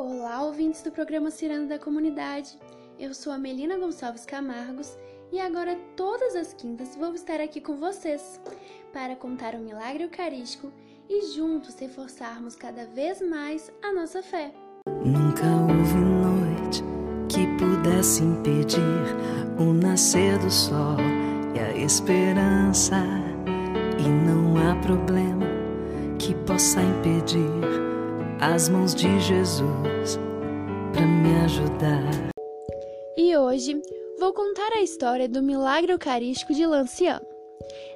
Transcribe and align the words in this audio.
Olá, 0.00 0.44
ouvintes 0.44 0.80
do 0.80 0.92
programa 0.92 1.28
Ciranda 1.28 1.76
da 1.76 1.78
Comunidade. 1.84 2.56
Eu 3.00 3.12
sou 3.12 3.32
a 3.32 3.36
Melina 3.36 3.76
Gonçalves 3.76 4.24
Camargos 4.24 4.96
e 5.32 5.40
agora, 5.40 5.76
todas 5.96 6.36
as 6.36 6.54
quintas, 6.54 6.94
vou 6.94 7.12
estar 7.14 7.40
aqui 7.40 7.60
com 7.60 7.74
vocês 7.74 8.40
para 8.92 9.16
contar 9.16 9.56
o 9.56 9.58
milagre 9.58 10.04
eucarístico 10.04 10.72
e 11.08 11.34
juntos 11.34 11.74
reforçarmos 11.80 12.54
cada 12.54 12.86
vez 12.86 13.20
mais 13.20 13.72
a 13.82 13.92
nossa 13.92 14.22
fé. 14.22 14.54
Nunca 15.04 15.42
houve 15.66 15.96
noite 15.96 16.84
que 17.28 17.44
pudesse 17.58 18.22
impedir 18.22 18.78
o 19.58 19.72
nascer 19.72 20.38
do 20.38 20.48
sol 20.48 20.96
e 21.56 21.58
a 21.58 21.76
esperança, 21.76 23.02
e 23.98 24.08
não 24.08 24.56
há 24.58 24.76
problema 24.76 25.46
que 26.20 26.36
possa 26.46 26.80
impedir 26.82 27.87
as 28.40 28.68
mãos 28.68 28.94
de 28.94 29.18
Jesus 29.18 30.16
para 30.92 31.06
me 31.06 31.34
ajudar. 31.44 32.30
E 33.16 33.36
hoje 33.36 33.80
vou 34.20 34.32
contar 34.32 34.72
a 34.74 34.80
história 34.80 35.28
do 35.28 35.42
milagre 35.42 35.92
eucarístico 35.92 36.54
de 36.54 36.64
Lanciano. 36.64 37.26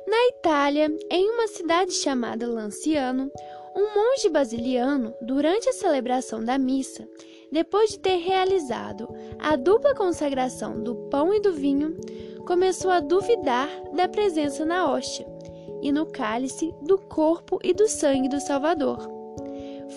Na 0.06 0.28
Itália, 0.28 0.90
em 1.08 1.30
uma 1.30 1.46
cidade 1.46 1.92
chamada 1.92 2.48
Lanciano, 2.48 3.30
um 3.76 3.94
monge 3.94 4.28
basiliano, 4.28 5.14
durante 5.22 5.68
a 5.68 5.72
celebração 5.72 6.44
da 6.44 6.58
missa, 6.58 7.08
depois 7.52 7.90
de 7.90 8.00
ter 8.00 8.16
realizado 8.16 9.08
a 9.38 9.54
dupla 9.54 9.94
consagração 9.94 10.82
do 10.82 10.96
pão 11.08 11.32
e 11.32 11.40
do 11.40 11.52
vinho, 11.52 11.96
começou 12.46 12.90
a 12.90 12.98
duvidar 12.98 13.68
da 13.94 14.08
presença 14.08 14.64
na 14.64 14.90
hóstia 14.90 15.26
e 15.80 15.92
no 15.92 16.04
cálice 16.04 16.74
do 16.82 16.98
corpo 16.98 17.60
e 17.62 17.72
do 17.72 17.88
sangue 17.88 18.28
do 18.28 18.40
Salvador. 18.40 19.21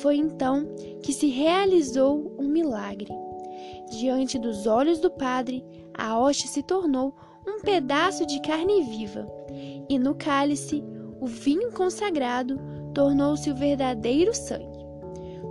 Foi 0.01 0.17
então 0.17 0.65
que 1.01 1.13
se 1.13 1.27
realizou 1.27 2.35
um 2.39 2.47
milagre. 2.47 3.07
Diante 3.91 4.37
dos 4.39 4.65
olhos 4.67 4.99
do 4.99 5.09
padre, 5.09 5.63
a 5.93 6.17
hóstia 6.19 6.49
se 6.49 6.63
tornou 6.63 7.15
um 7.47 7.61
pedaço 7.61 8.25
de 8.25 8.41
carne 8.41 8.83
viva, 8.83 9.27
e 9.87 9.99
no 9.99 10.15
cálice, 10.15 10.83
o 11.21 11.27
vinho 11.27 11.71
consagrado 11.71 12.59
tornou-se 12.93 13.49
o 13.49 13.55
verdadeiro 13.55 14.33
sangue. 14.33 14.85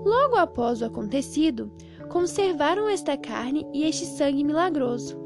Logo 0.04 0.36
após 0.36 0.82
o 0.82 0.84
acontecido, 0.84 1.72
conservaram 2.10 2.88
esta 2.88 3.16
carne 3.16 3.66
e 3.72 3.84
este 3.84 4.04
sangue 4.04 4.44
milagroso. 4.44 5.16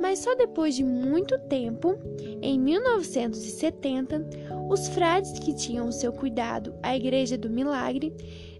Mas 0.00 0.20
só 0.20 0.34
depois 0.34 0.74
de 0.74 0.82
muito 0.82 1.38
tempo, 1.40 1.94
em 2.40 2.58
1970, 2.58 4.26
os 4.70 4.88
frades 4.88 5.38
que 5.38 5.52
tinham 5.52 5.88
o 5.88 5.92
seu 5.92 6.10
cuidado 6.10 6.74
a 6.82 6.96
Igreja 6.96 7.36
do 7.36 7.50
Milagre 7.50 8.14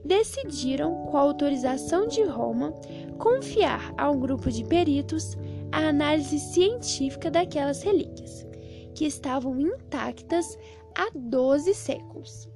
decidiram, 0.04 1.06
com 1.06 1.16
a 1.16 1.20
autorização 1.20 2.06
de 2.06 2.22
Roma, 2.24 2.74
confiar 3.18 3.94
a 3.96 4.10
um 4.10 4.20
grupo 4.20 4.50
de 4.50 4.64
peritos 4.64 5.36
a 5.72 5.88
análise 5.88 6.38
científica 6.38 7.30
daquelas 7.30 7.82
relíquias, 7.82 8.46
que 8.94 9.06
estavam 9.06 9.58
intactas 9.58 10.58
há 10.94 11.08
12 11.14 11.72
séculos. 11.74 12.50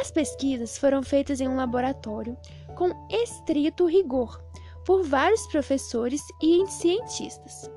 As 0.00 0.10
pesquisas 0.10 0.78
foram 0.78 1.02
feitas 1.02 1.40
em 1.40 1.48
um 1.48 1.56
laboratório 1.56 2.36
com 2.76 2.90
estrito 3.10 3.86
rigor 3.86 4.42
por 4.84 5.02
vários 5.02 5.46
professores 5.46 6.22
e 6.42 6.66
cientistas. 6.66 7.70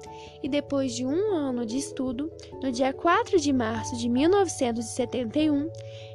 E 0.43 0.49
depois 0.49 0.93
de 0.93 1.05
um 1.05 1.33
ano 1.33 1.65
de 1.65 1.77
estudo, 1.77 2.31
no 2.61 2.71
dia 2.71 2.93
4 2.93 3.39
de 3.39 3.53
março 3.53 3.95
de 3.97 4.09
1971, 4.09 5.69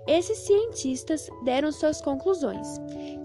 esses 0.06 0.38
cientistas 0.38 1.28
deram 1.44 1.72
suas 1.72 2.00
conclusões, 2.00 2.66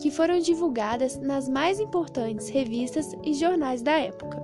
que 0.01 0.11
foram 0.11 0.39
divulgadas 0.39 1.17
nas 1.17 1.49
mais 1.49 1.79
importantes 1.79 2.49
revistas 2.49 3.13
e 3.23 3.33
jornais 3.33 3.81
da 3.81 3.99
época. 3.99 4.38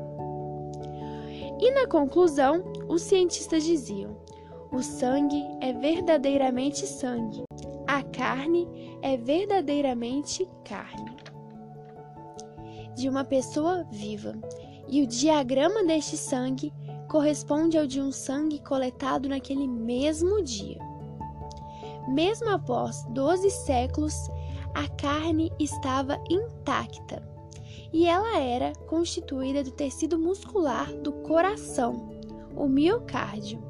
E 1.59 1.71
na 1.71 1.87
conclusão, 1.87 2.63
os 2.89 3.03
cientistas 3.03 3.63
diziam: 3.63 4.17
o 4.71 4.81
sangue 4.81 5.45
é 5.61 5.71
verdadeiramente 5.71 6.85
sangue, 6.85 7.43
a 7.87 8.01
carne 8.03 8.67
é 9.01 9.15
verdadeiramente 9.15 10.49
carne. 10.65 11.22
De 12.95 13.09
uma 13.09 13.23
pessoa 13.23 13.85
viva, 13.91 14.35
e 14.87 15.01
o 15.01 15.07
diagrama 15.07 15.83
deste 15.83 16.17
sangue 16.17 16.73
corresponde 17.09 17.77
ao 17.77 17.87
de 17.87 18.01
um 18.01 18.11
sangue 18.11 18.59
coletado 18.59 19.29
naquele 19.29 19.67
mesmo 19.67 20.41
dia. 20.41 20.77
Mesmo 22.07 22.49
após 22.49 23.03
12 23.09 23.49
séculos, 23.49 24.13
a 24.73 24.87
carne 24.89 25.51
estava 25.59 26.21
intacta 26.29 27.23
e 27.93 28.07
ela 28.07 28.39
era 28.39 28.73
constituída 28.87 29.63
do 29.63 29.71
tecido 29.71 30.17
muscular 30.17 30.91
do 30.93 31.13
coração, 31.13 32.09
o 32.55 32.67
miocárdio. 32.67 33.61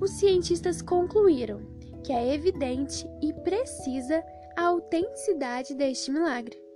Os 0.00 0.12
cientistas 0.12 0.80
concluíram 0.80 1.60
que 2.02 2.12
é 2.12 2.34
evidente 2.34 3.06
e 3.20 3.32
precisa 3.32 4.24
a 4.56 4.66
autenticidade 4.66 5.74
deste 5.74 6.10
milagre. 6.10 6.67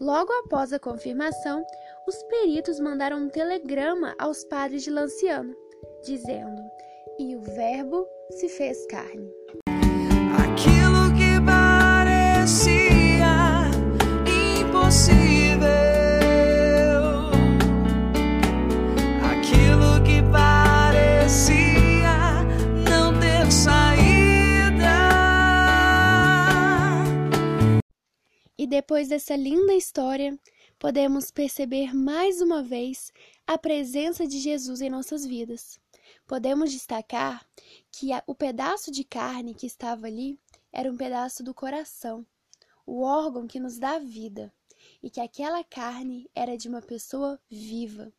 Logo 0.00 0.32
após 0.44 0.72
a 0.72 0.78
confirmação, 0.78 1.64
os 2.06 2.22
peritos 2.24 2.78
mandaram 2.78 3.18
um 3.18 3.28
telegrama 3.28 4.14
aos 4.16 4.44
padres 4.44 4.84
de 4.84 4.90
Lanciano, 4.90 5.54
dizendo: 6.04 6.62
E 7.18 7.34
o 7.34 7.40
Verbo 7.40 8.06
se 8.30 8.48
fez 8.48 8.86
carne. 8.86 9.28
Depois 28.78 29.08
dessa 29.08 29.34
linda 29.34 29.74
história, 29.74 30.38
podemos 30.78 31.32
perceber 31.32 31.92
mais 31.92 32.40
uma 32.40 32.62
vez 32.62 33.12
a 33.44 33.58
presença 33.58 34.24
de 34.24 34.38
Jesus 34.38 34.80
em 34.80 34.88
nossas 34.88 35.26
vidas. 35.26 35.80
Podemos 36.28 36.70
destacar 36.70 37.44
que 37.90 38.10
o 38.24 38.36
pedaço 38.36 38.92
de 38.92 39.02
carne 39.02 39.52
que 39.52 39.66
estava 39.66 40.06
ali 40.06 40.38
era 40.72 40.88
um 40.88 40.96
pedaço 40.96 41.42
do 41.42 41.52
coração, 41.52 42.24
o 42.86 43.02
órgão 43.02 43.48
que 43.48 43.58
nos 43.58 43.80
dá 43.80 43.98
vida, 43.98 44.54
e 45.02 45.10
que 45.10 45.20
aquela 45.20 45.64
carne 45.64 46.30
era 46.32 46.56
de 46.56 46.68
uma 46.68 46.80
pessoa 46.80 47.36
viva. 47.50 48.12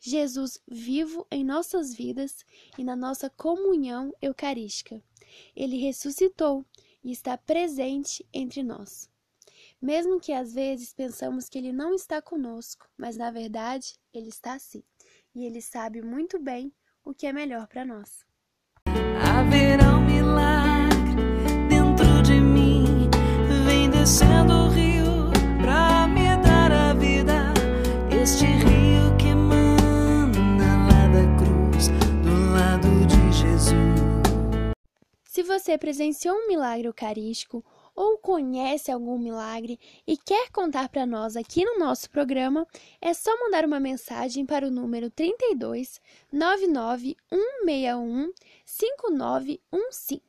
Jesus 0.00 0.58
vivo 0.66 1.24
em 1.30 1.44
nossas 1.44 1.94
vidas 1.94 2.44
e 2.76 2.82
na 2.82 2.96
nossa 2.96 3.30
comunhão 3.30 4.12
eucarística. 4.20 5.00
Ele 5.54 5.76
ressuscitou 5.76 6.66
e 7.04 7.12
está 7.12 7.38
presente 7.38 8.26
entre 8.32 8.64
nós. 8.64 9.11
Mesmo 9.82 10.20
que 10.20 10.32
às 10.32 10.54
vezes 10.54 10.94
pensamos 10.94 11.48
que 11.48 11.58
ele 11.58 11.72
não 11.72 11.92
está 11.92 12.22
conosco, 12.22 12.86
mas 12.96 13.16
na 13.16 13.32
verdade 13.32 13.94
ele 14.14 14.28
está 14.28 14.56
sim. 14.56 14.84
E 15.34 15.44
ele 15.44 15.60
sabe 15.60 16.00
muito 16.00 16.38
bem 16.38 16.72
o 17.04 17.12
que 17.12 17.26
é 17.26 17.32
melhor 17.32 17.66
para 17.66 17.84
nós. 17.84 18.24
Haverá 18.86 19.96
um 19.96 20.06
milagre 20.06 21.22
dentro 21.68 22.22
de 22.22 22.40
mim. 22.40 23.10
Vem 23.66 23.90
descendo 23.90 24.52
o 24.52 24.68
rio 24.68 25.32
pra 25.60 26.06
me 26.06 26.36
dar 26.44 26.70
a 26.70 26.94
vida. 26.94 27.52
Este 28.22 28.44
rio 28.44 29.16
que 29.18 29.30
emana 29.30 30.86
lá 30.86 31.08
da 31.08 31.26
cruz, 31.36 31.88
do 32.22 32.52
lado 32.52 32.88
de 33.08 33.32
Jesus. 33.36 33.74
Se 35.24 35.42
você 35.42 35.76
presenciou 35.76 36.36
um 36.36 36.46
milagre 36.46 36.86
eucarístico 36.86 37.64
ou 37.94 38.18
conhece 38.18 38.90
algum 38.90 39.18
milagre 39.18 39.78
e 40.06 40.16
quer 40.16 40.50
contar 40.50 40.88
para 40.88 41.06
nós 41.06 41.36
aqui 41.36 41.64
no 41.64 41.78
nosso 41.78 42.10
programa, 42.10 42.66
é 43.00 43.12
só 43.12 43.30
mandar 43.38 43.64
uma 43.64 43.78
mensagem 43.78 44.46
para 44.46 44.66
o 44.66 44.70
número 44.70 45.10
32 45.10 46.00
99 46.32 47.16
161 47.30 48.32
5915. 48.64 50.22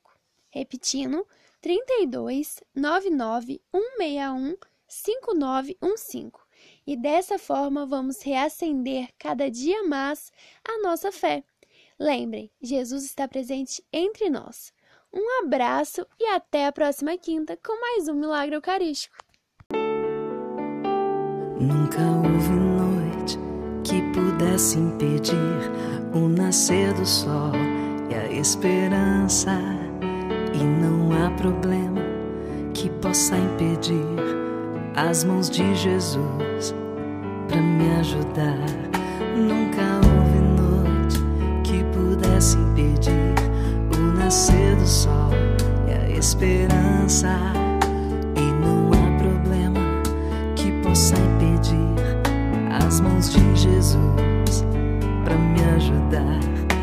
Repetindo, 0.49 1.25
32 1.61 2.61
99 2.75 3.61
161 3.71 4.55
5915. 4.87 6.31
E 6.85 6.95
dessa 6.95 7.39
forma 7.39 7.85
vamos 7.85 8.21
reacender 8.21 9.09
cada 9.17 9.49
dia 9.49 9.83
mais 9.83 10.31
a 10.63 10.79
nossa 10.81 11.11
fé. 11.11 11.43
Lembrem, 11.97 12.51
Jesus 12.61 13.05
está 13.05 13.27
presente 13.27 13.83
entre 13.91 14.29
nós. 14.29 14.73
Um 15.15 15.45
abraço 15.45 16.07
e 16.19 16.25
até 16.25 16.65
a 16.65 16.71
próxima 16.71 17.15
quinta 17.15 17.55
com 17.63 17.79
mais 17.79 18.07
um 18.07 18.15
Milagre 18.15 18.55
Eucarístico. 18.55 19.15
Nunca 21.59 22.01
houve 22.01 22.49
noite 22.49 23.37
que 23.83 24.01
pudesse 24.11 24.79
impedir 24.79 25.35
o 26.15 26.27
nascer 26.27 26.91
do 26.95 27.05
sol 27.05 27.51
e 28.09 28.15
a 28.15 28.31
esperança. 28.31 29.51
E 30.51 30.63
não 30.63 31.11
há 31.11 31.29
problema 31.37 32.01
que 32.73 32.89
possa 32.89 33.37
impedir 33.37 34.17
as 34.95 35.23
mãos 35.23 35.47
de 35.47 35.75
Jesus 35.75 36.73
para 37.47 37.61
me 37.61 37.91
ajudar. 37.99 38.65
Nunca 39.37 39.83
houve 40.07 40.39
noite 40.59 41.19
que 41.63 41.83
pudesse 41.95 42.57
impedir 42.57 43.52
o 44.03 44.13
nascer 44.13 44.75
do 44.75 44.87
sol 44.87 45.31
e 45.87 45.91
a 45.91 46.17
esperança. 46.17 47.37
E 48.35 48.51
não 48.61 48.89
há 48.91 49.17
problema 49.17 50.01
que 50.55 50.71
possa 50.81 51.15
impedir 51.15 51.93
as 52.85 52.99
mãos 52.99 53.31
de 53.31 53.55
Jesus 53.55 54.65
para 55.23 55.35
me 55.35 55.63
ajudar. 55.75 56.62